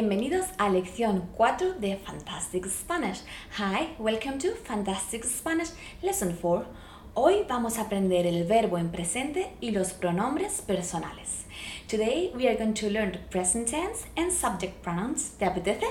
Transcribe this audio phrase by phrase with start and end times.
[0.00, 3.20] Bienvenidos a lección 4 de Fantastic Spanish.
[3.58, 6.64] Hi, welcome to Fantastic Spanish Lesson 4.
[7.12, 11.44] Hoy vamos a aprender el verbo en presente y los pronombres personales.
[11.86, 15.32] Today we are going to learn the present tense and subject pronouns.
[15.38, 15.84] ¿Te apetece?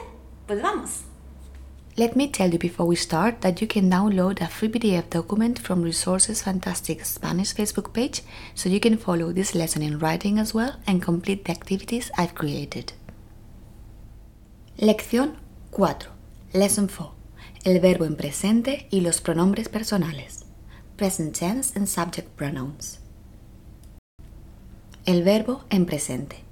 [0.48, 1.04] Pues vamos.
[1.96, 5.60] Let me tell you before we start that you can download a free PDF document
[5.60, 8.24] from Resources Fantastic Spanish Facebook page
[8.56, 12.34] so you can follow this lesson in writing as well and complete the activities I've
[12.34, 12.94] created.
[14.82, 15.34] Lección
[15.72, 16.10] 4.
[16.54, 17.12] Lesson 4.
[17.66, 20.46] El verbo en presente y los pronombres personales.
[20.96, 23.00] Present tense and subject pronouns.
[25.06, 26.46] El verbo en presente.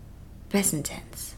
[0.49, 1.37] Present tense.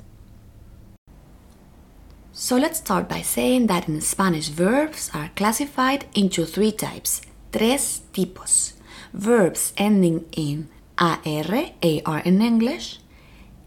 [2.33, 7.21] So let's start by saying that in Spanish verbs are classified into three types.
[7.51, 8.73] Tres tipos.
[9.13, 12.99] Verbs ending in AR, AR in English,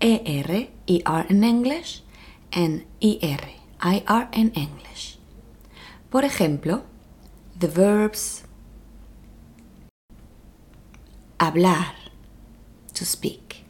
[0.02, 2.01] ER, ER in English,
[2.54, 5.18] IR in English.
[6.10, 6.82] Por ejemplo,
[7.58, 8.44] the verbs
[11.40, 11.94] hablar,
[12.94, 13.64] to speak,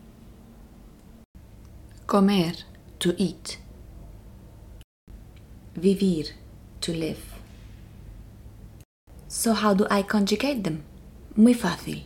[2.07, 2.53] comer,
[2.99, 3.59] to eat,
[5.75, 6.33] vivir,
[6.81, 7.25] to live.
[9.29, 10.83] So how do I conjugate them?
[11.35, 12.03] Muy fácil.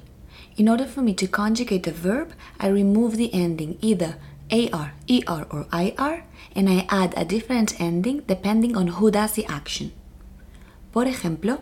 [0.57, 4.17] In order for me to conjugate a verb, I remove the ending either
[4.51, 9.47] AR, ER, or IR, and I add a different ending depending on who does the
[9.47, 9.93] action.
[10.93, 11.61] Por ejemplo,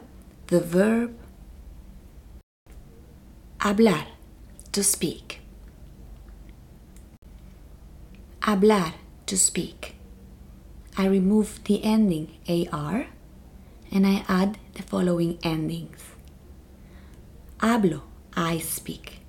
[0.48, 1.14] the verb
[3.64, 4.06] hablar,
[4.72, 5.40] to speak.
[8.42, 8.92] Hablar,
[9.26, 9.94] to speak.
[10.98, 13.06] I remove the ending AR
[13.90, 16.02] and I add the following endings.
[17.58, 18.02] Hablo,
[18.36, 19.20] I speak.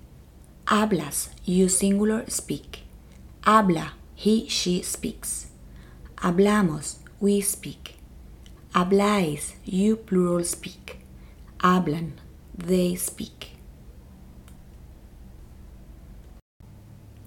[0.66, 2.85] Hablas, you singular speak.
[3.46, 5.52] Habla, he, she speaks.
[6.18, 7.98] Hablamos, we speak.
[8.74, 11.00] Habláis, you plural speak.
[11.60, 12.14] Hablan,
[12.58, 13.52] they speak.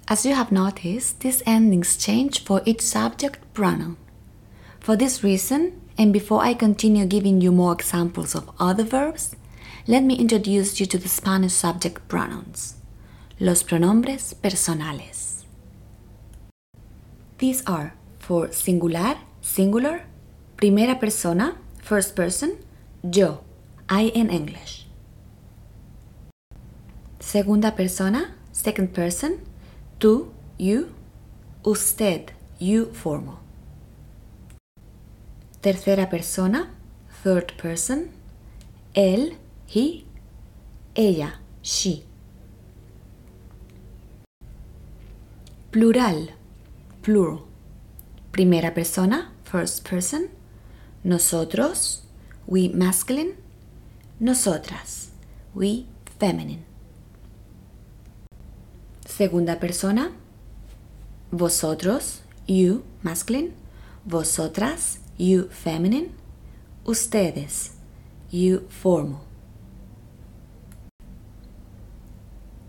[0.09, 3.97] As you have noticed, these endings change for each subject pronoun.
[4.81, 9.37] For this reason, and before I continue giving you more examples of other verbs,
[9.87, 12.75] let me introduce you to the Spanish subject pronouns,
[13.39, 15.38] los pronombres personales.
[17.39, 20.03] These are for singular, singular,
[20.57, 22.59] primera persona, first person,
[23.03, 23.45] yo,
[23.89, 24.89] I in English.
[27.21, 29.41] Segunda persona, second person,
[30.01, 30.89] tú, you,
[31.65, 33.39] usted, you formal.
[35.63, 36.71] Tercera persona,
[37.23, 38.11] third person,
[38.95, 40.07] él, he,
[40.97, 42.05] ella, she.
[45.71, 46.31] Plural,
[47.09, 47.41] plural.
[48.33, 50.29] Primera persona, first person.
[51.03, 52.03] Nosotros,
[52.47, 53.35] we masculine.
[54.21, 55.09] Nosotras,
[55.55, 55.87] we
[56.19, 56.67] feminine.
[59.07, 60.13] Segunda persona,
[61.31, 63.55] vosotros, you masculine.
[64.05, 66.11] Vosotras, you feminine.
[66.85, 67.73] Ustedes,
[68.31, 69.23] you formal.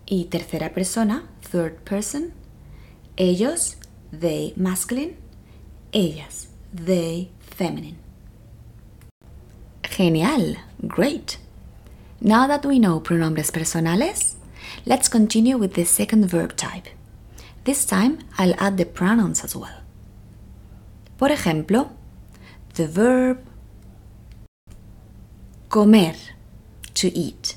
[0.06, 2.32] Y tercera persona, third person.
[3.18, 3.76] Ellos,
[4.12, 5.16] they masculine.
[5.92, 7.98] Ellas, they feminine.
[9.82, 10.56] Genial,
[10.86, 11.38] great.
[12.20, 14.36] Now that we know pronombres personales,
[14.86, 16.88] let's continue with the second verb type.
[17.64, 19.82] This time I'll add the pronouns as well.
[21.18, 21.90] Por ejemplo,
[22.74, 23.44] the verb
[25.68, 26.14] comer,
[26.94, 27.56] to eat.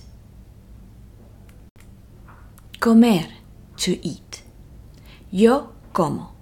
[2.80, 3.28] Comer,
[3.78, 4.44] to eat.
[5.32, 6.33] Yo como,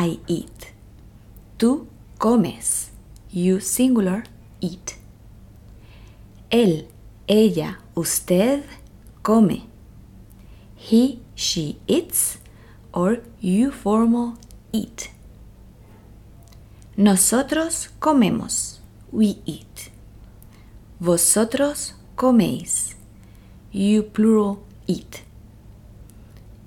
[0.00, 0.72] I eat.
[1.56, 1.88] Tú
[2.18, 2.92] comes,
[3.32, 4.22] you singular,
[4.60, 4.94] eat.
[6.50, 6.86] Él,
[7.26, 8.62] ella, usted
[9.22, 9.66] come.
[10.76, 12.38] He, she eats,
[12.92, 14.38] or you formal
[14.70, 15.10] eat.
[16.96, 18.78] Nosotros comemos,
[19.10, 19.90] we eat.
[21.00, 22.94] Vosotros coméis,
[23.72, 25.24] you plural eat.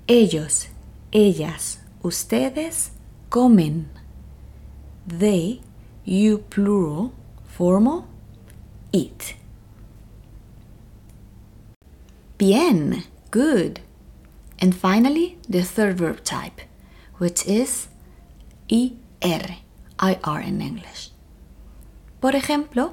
[0.06, 0.68] Ellos,
[1.12, 2.92] ellas, ustedes
[3.32, 3.86] comen.
[5.06, 5.62] They,
[6.04, 7.14] you plural,
[7.44, 8.06] formal,
[8.92, 9.36] eat.
[12.36, 13.80] Bien, good.
[14.58, 16.60] And finally, the third verb type,
[17.16, 17.88] which is
[18.68, 19.56] IR,
[20.00, 21.10] IR in English.
[22.20, 22.92] Por ejemplo,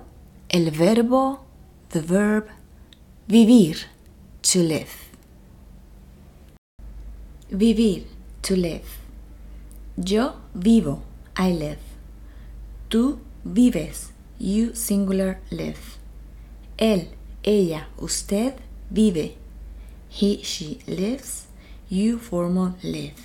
[0.49, 1.41] el verbo,
[1.89, 2.47] the verb,
[3.27, 3.87] vivir,
[4.41, 5.09] to live.
[7.51, 8.05] Vivir,
[8.43, 8.98] to live.
[10.01, 11.03] Yo vivo,
[11.35, 11.81] I live.
[12.87, 14.13] Tú vives.
[14.39, 15.97] You singular live.
[16.77, 17.09] Él,
[17.43, 18.53] ella, usted
[18.89, 19.35] vive.
[20.07, 21.47] He, she lives.
[21.89, 23.17] You formal live.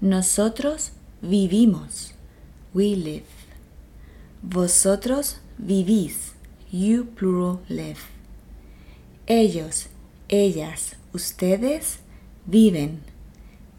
[0.00, 2.12] Nosotros vivimos.
[2.72, 3.26] We live.
[4.42, 6.34] Vosotros vivís.
[6.70, 7.98] You plural live.
[9.26, 9.88] Ellos,
[10.28, 11.98] ellas, ustedes
[12.46, 13.02] viven.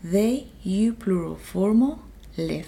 [0.04, 2.00] They, you plural formal
[2.36, 2.66] live.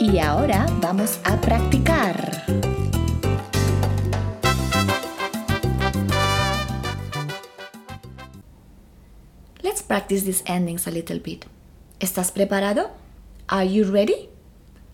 [0.00, 2.42] Y ahora vamos a practicar.
[9.62, 11.46] Let's practice these endings a little bit.
[12.00, 12.90] ¿Estás preparado?
[13.48, 14.28] Are you ready?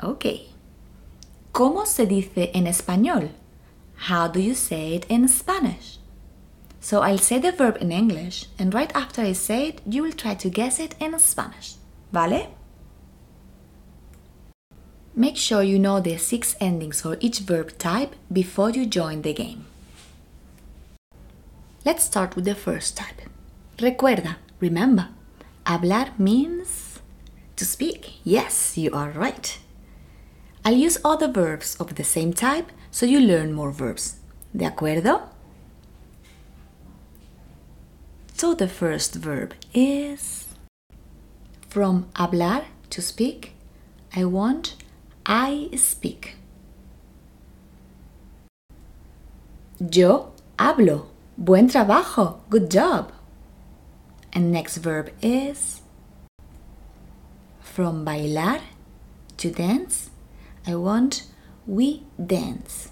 [0.02, 0.50] Okay.
[1.52, 3.30] ¿Cómo se dice en español?
[4.10, 5.99] How do you say it in Spanish?
[6.90, 10.10] So I'll say the verb in English, and right after I say it, you will
[10.10, 11.76] try to guess it in Spanish.
[12.12, 12.48] ¿Vale?
[15.14, 19.32] Make sure you know the six endings for each verb type before you join the
[19.32, 19.66] game.
[21.84, 23.22] Let's start with the first type.
[23.78, 25.10] Recuerda, remember,
[25.64, 26.98] hablar means
[27.54, 28.14] to speak.
[28.24, 29.60] Yes, you are right.
[30.64, 34.16] I'll use other verbs of the same type so you learn more verbs.
[34.52, 35.28] ¿De acuerdo?
[38.40, 40.46] So the first verb is
[41.68, 43.52] from hablar to speak.
[44.16, 44.76] I want
[45.26, 46.36] I speak.
[49.78, 51.08] Yo hablo.
[51.36, 52.40] Buen trabajo.
[52.48, 53.12] Good job.
[54.32, 55.82] And next verb is
[57.60, 58.60] from bailar
[59.36, 60.08] to dance.
[60.66, 61.24] I want
[61.66, 62.88] we dance.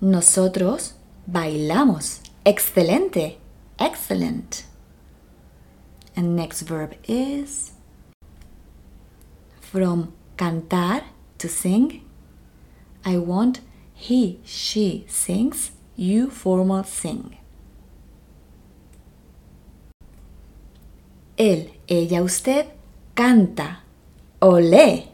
[0.00, 0.94] Nosotros
[1.26, 2.20] bailamos.
[2.44, 3.38] Excelente.
[3.78, 4.64] Excellent.
[6.16, 7.72] And next verb is
[9.60, 11.04] from cantar
[11.38, 12.04] to sing.
[13.04, 13.60] I want
[13.94, 17.36] he, she sings, you formal sing.
[21.36, 22.66] Él, ella, usted
[23.14, 23.78] canta.
[24.40, 25.08] Olé.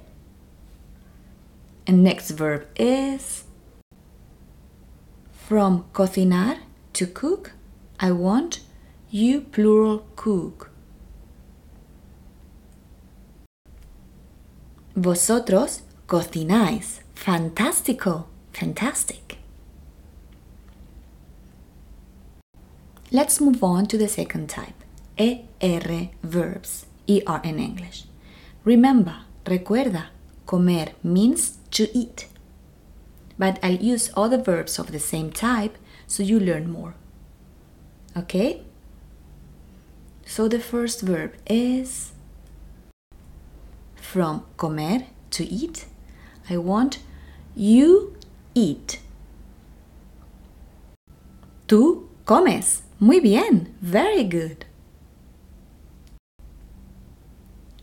[1.86, 3.44] And next verb is
[5.46, 6.58] from cocinar
[6.92, 7.52] to cook.
[8.00, 8.60] I want
[9.10, 10.70] you plural cook.
[14.96, 17.00] Vosotros cocináis.
[17.14, 18.24] Fantástico.
[18.52, 19.38] Fantastic.
[23.12, 24.74] Let's move on to the second type.
[25.18, 26.86] ER verbs.
[27.08, 28.04] ER in English.
[28.64, 30.06] Remember, recuerda,
[30.44, 32.26] comer means to eat.
[33.38, 36.94] But I'll use other verbs of the same type so you learn more.
[38.16, 38.62] Okay?
[40.24, 42.12] So the first verb is
[43.94, 45.86] from comer to eat.
[46.48, 46.98] I want
[47.54, 48.16] you
[48.54, 49.00] eat.
[51.68, 52.82] Tú comes.
[52.98, 53.74] Muy bien.
[53.80, 54.64] Very good.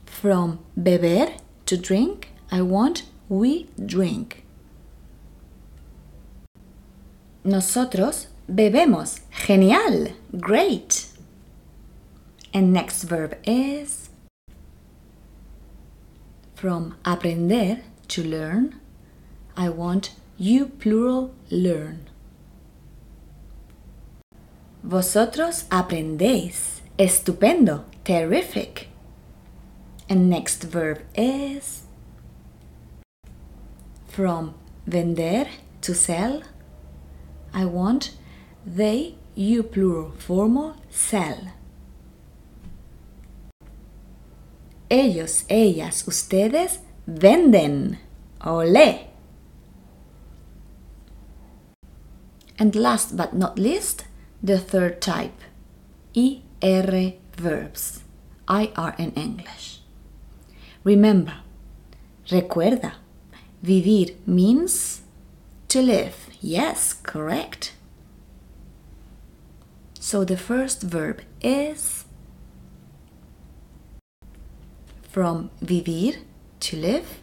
[0.06, 1.34] From beber
[1.66, 4.43] to drink, I want we drink.
[7.46, 9.20] Nosotros bebemos.
[9.46, 10.14] Genial.
[10.40, 11.08] Great.
[12.54, 14.10] And next verb is
[16.56, 18.80] from aprender to learn.
[19.58, 22.08] I want you plural learn.
[24.82, 26.80] Vosotros aprendéis.
[26.98, 27.84] Estupendo.
[28.06, 28.88] Terrific.
[30.08, 31.84] And next verb is
[34.08, 34.54] from
[34.88, 35.48] vender
[35.82, 36.44] to sell.
[37.54, 38.16] I want
[38.66, 41.54] they, you plural formal, sell.
[44.90, 47.98] Ellos, ellas, ustedes venden.
[48.42, 49.08] Olé.
[52.60, 54.06] And last but not least,
[54.42, 55.40] the third type,
[56.16, 58.04] ER verbs,
[58.50, 59.80] IR in English.
[60.84, 61.38] Remember,
[62.30, 62.94] recuerda,
[63.62, 65.03] vivir means
[65.74, 66.30] to live.
[66.40, 67.74] Yes, correct.
[70.00, 72.06] So the first verb is
[75.10, 76.20] from vivir,
[76.60, 77.22] to live.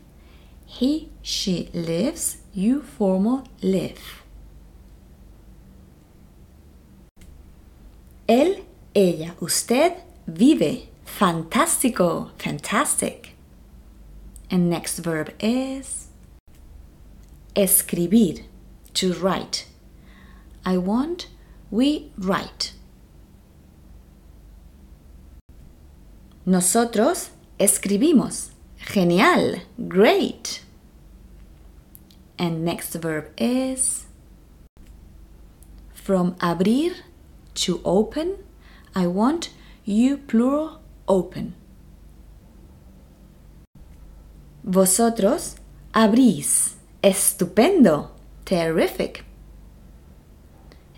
[0.67, 4.25] He, she lives, you formal live.
[8.29, 8.65] Él,
[8.97, 9.93] ella, usted
[10.27, 10.89] vive.
[11.07, 13.37] Fantástico, fantastic.
[14.51, 16.10] And next verb is
[17.57, 18.45] escribir,
[18.95, 19.67] to write.
[20.65, 21.29] I want,
[21.71, 22.73] we write.
[26.47, 28.51] Nosotros escribimos.
[28.93, 29.61] Genial.
[29.89, 30.63] Great.
[32.39, 34.07] And next verb is
[35.93, 36.95] from abrir
[37.55, 38.39] to open.
[38.95, 39.51] I want
[39.85, 41.55] you plural open.
[44.65, 45.57] Vosotros
[45.95, 46.80] abrís.
[47.03, 48.11] Estupendo.
[48.45, 49.25] Terrific.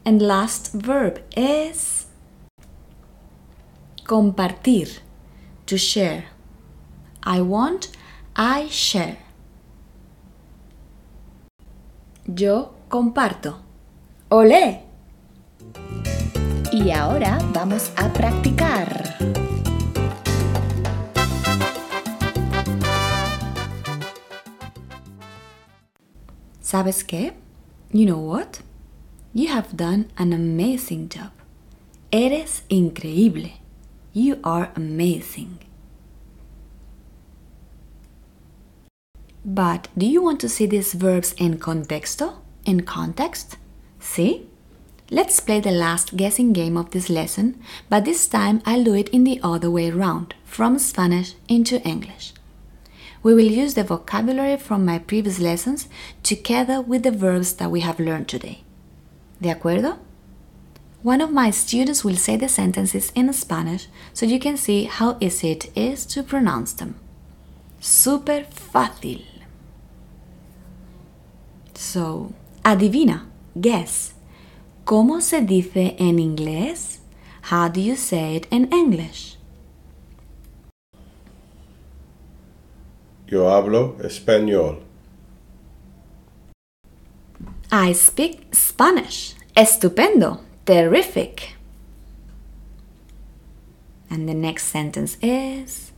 [0.04, 2.06] And last verb is
[4.04, 5.00] compartir.
[5.66, 6.24] To share.
[7.22, 7.88] I want,
[8.34, 9.18] I share.
[12.26, 13.60] Yo comparto.
[14.28, 14.82] ¡Olé!
[16.72, 19.51] Y ahora vamos a practicar.
[26.72, 27.34] ¿Sabes qué?
[27.92, 28.62] You know what?
[29.34, 31.32] You have done an amazing job.
[32.10, 33.58] Eres increíble.
[34.14, 35.58] You are amazing.
[39.44, 42.40] But do you want to see these verbs in contexto?
[42.64, 43.58] In context?
[44.00, 44.48] See?
[45.10, 47.60] Let's play the last guessing game of this lesson,
[47.90, 52.32] but this time I'll do it in the other way around, from Spanish into English.
[53.22, 55.88] We will use the vocabulary from my previous lessons
[56.22, 58.64] together with the verbs that we have learned today.
[59.40, 59.98] ¿De acuerdo?
[61.02, 65.16] One of my students will say the sentences in Spanish so you can see how
[65.20, 66.94] easy it is to pronounce them.
[67.80, 69.24] Super fácil.
[71.74, 72.32] So,
[72.64, 73.26] adivina,
[73.60, 74.14] guess.
[74.84, 76.98] ¿Cómo se dice en inglés?
[77.50, 79.36] How do you say it in English?
[83.32, 84.82] Yo hablo español.
[87.72, 89.34] I speak Spanish.
[89.56, 90.40] Estupendo.
[90.66, 91.54] Terrific.
[94.10, 95.92] And the next sentence is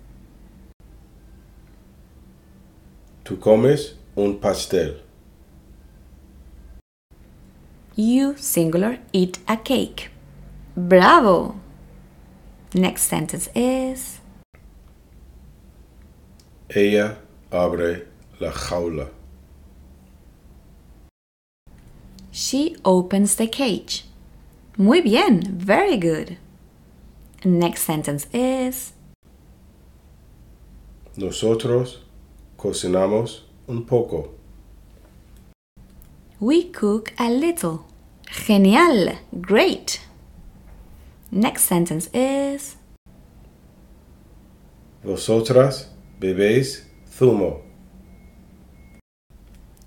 [3.24, 5.00] Tú comes un pastel.
[7.96, 10.12] You, singular, eat a cake.
[10.76, 11.56] Bravo!
[12.74, 14.20] Next sentence is
[16.70, 17.23] Ella
[17.54, 18.06] abre
[18.40, 19.08] la jaula.
[22.32, 24.04] She opens the cage.
[24.76, 26.36] Muy bien, very good.
[27.44, 28.92] Next sentence is
[31.16, 32.00] Nosotros
[32.58, 34.30] cocinamos un poco.
[36.40, 37.84] We cook a little.
[38.26, 40.00] Genial, great.
[41.30, 42.76] Next sentence is
[45.04, 46.86] Vosotras bebéis
[47.18, 47.60] zumo.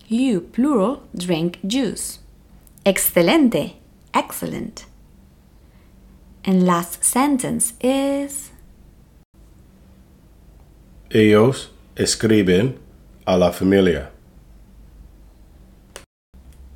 [0.08, 2.20] You, plural, drink juice.
[2.86, 3.76] Excelente,
[4.14, 4.86] excellent.
[6.46, 8.52] And last sentence is
[11.10, 12.78] Ellos escriben
[13.26, 14.12] a la familia.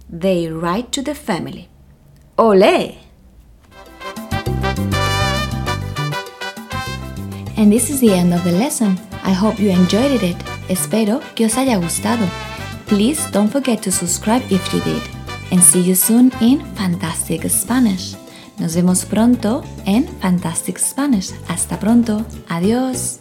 [0.10, 1.70] They write to the family.
[2.38, 2.98] Ole!
[7.56, 8.98] And this is the end of the lesson.
[9.24, 10.38] I hope you enjoyed it.
[10.70, 12.26] Espero que os haya gustado.
[12.88, 15.02] Please don't forget to subscribe if you did.
[15.52, 18.16] And see you soon in Fantastic Spanish.
[18.58, 21.32] Nos vemos pronto en Fantastic Spanish.
[21.48, 22.26] Hasta pronto.
[22.48, 23.20] Adiós.